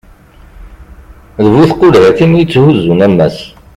[1.43, 3.37] d bu tqulhatin i yetthuzzun ammas